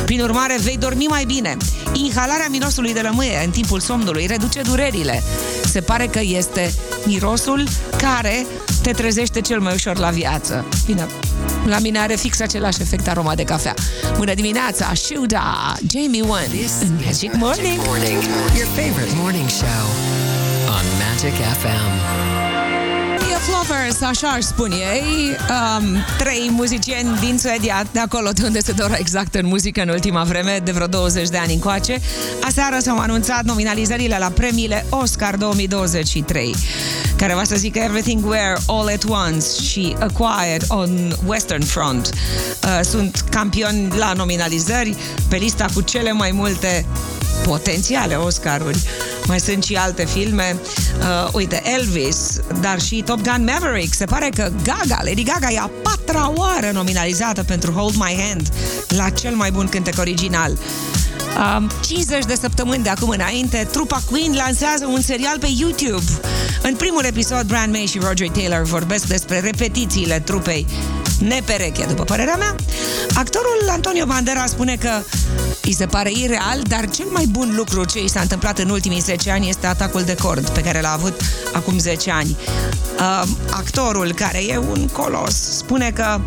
[0.06, 1.58] Prin urmare, vei dormi mai bine.
[1.94, 5.24] Inhalarea mirosului de lămâie în timpul somnului reduce durerile.
[5.66, 6.74] Se pare că este
[7.06, 8.46] mirosul care
[8.82, 10.66] te trezește cel mai ușor la viață.
[10.86, 11.08] Bine,
[11.66, 13.74] la mine are fix același efect aroma de cafea.
[14.16, 17.80] Bună dimineața, Shuda, Jamie One, This în is Magic Morning.
[17.86, 18.22] Morning,
[18.56, 19.84] your favorite morning show
[20.68, 22.41] on Magic FM.
[23.48, 28.60] E Lovers, așa aș spune ei, um, trei muzicieni din Suedia, de acolo de unde
[28.60, 32.02] se doră exact în muzică în ultima vreme, de vreo 20 de ani încoace.
[32.44, 36.56] Aseară s-au anunțat nominalizările la premiile Oscar 2023,
[37.16, 42.10] care va să zică Everything Where All at Once și A Quiet on Western Front.
[42.64, 44.96] Uh, sunt campioni la nominalizări
[45.28, 46.86] pe lista cu cele mai multe
[47.44, 48.84] potențiale Oscaruri.
[49.26, 50.56] Mai sunt și alte filme.
[51.00, 53.94] Uh, uite, Elvis, dar și Top Gun Maverick.
[53.94, 58.50] Se pare că Gaga, Lady Gaga, e a patra oară nominalizată pentru Hold My Hand
[58.88, 60.58] la cel mai bun cântec original.
[61.58, 66.06] Um, 50 de săptămâni de acum înainte, trupa Queen lansează un serial pe YouTube.
[66.62, 70.68] În primul episod, Brian May și Roger Taylor vorbesc despre repetițiile trupei
[71.20, 72.56] nepereche, după părerea mea.
[73.14, 74.90] Actorul Antonio Bandera spune că
[75.62, 79.00] îi se pare ireal, dar cel mai bun lucru ce i s-a întâmplat în ultimii
[79.00, 81.22] 10 ani este atacul de cord pe care l-a avut
[81.54, 82.38] acum 10 ani.
[83.00, 86.22] Uh, actorul, care e un colos, spune că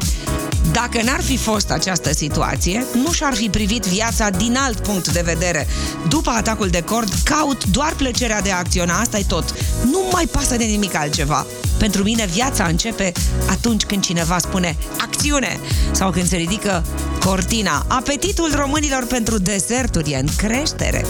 [0.73, 5.23] dacă n-ar fi fost această situație, nu și-ar fi privit viața din alt punct de
[5.25, 5.67] vedere.
[6.09, 9.55] După atacul de cord, caut doar plăcerea de a acționa, asta e tot.
[9.85, 11.47] Nu mai pasă de nimic altceva.
[11.85, 13.13] Pentru mine viața începe
[13.51, 15.61] atunci când cineva spune acțiune
[15.93, 16.85] sau când se ridică
[17.25, 17.85] cortina.
[17.89, 21.07] Apetitul românilor pentru deserturi e în creștere.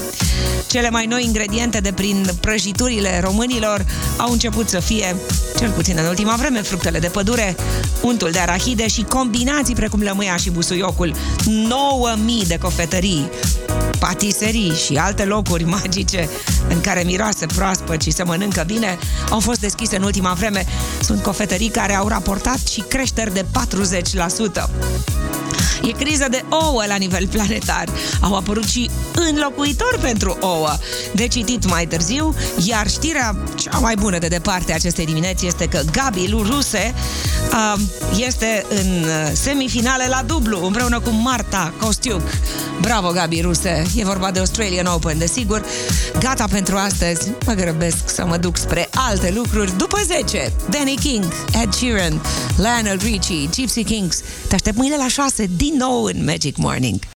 [0.67, 3.85] Cele mai noi ingrediente de prin prăjiturile românilor
[4.17, 5.15] au început să fie,
[5.59, 7.55] cel puțin în ultima vreme, fructele de pădure,
[8.01, 11.15] untul de arahide și combinații precum lămâia și busuiocul.
[11.45, 13.29] 9000 de cofetării
[13.99, 16.29] patiserii și alte locuri magice
[16.69, 18.97] în care miroase proaspăt și se mănâncă bine
[19.29, 20.65] au fost deschise în ultima vreme.
[21.01, 25.34] Sunt cofetării care au raportat și creșteri de 40%.
[25.87, 27.89] E criză de ouă la nivel planetar.
[28.21, 28.89] Au apărut și
[29.29, 30.69] înlocuitori pentru ouă.
[31.13, 35.81] De citit mai târziu, iar știrea cea mai bună de departe acestei dimineți este că
[35.91, 36.93] Gabi Ruse
[37.51, 37.81] uh,
[38.17, 42.21] este în semifinale la dublu, împreună cu Marta Costiuc.
[42.81, 43.85] Bravo, Gabi Ruse!
[43.95, 45.65] E vorba de Australian Open, desigur.
[46.19, 47.31] Gata pentru astăzi.
[47.45, 49.77] Mă grăbesc să mă duc spre alte lucruri.
[49.77, 51.23] După 10, Danny King,
[51.61, 52.21] Ed Sheeran,
[52.57, 54.21] Lionel Richie, Gypsy Kings.
[54.47, 57.07] Te aștept mâine la 6 din nou în Magic Morning.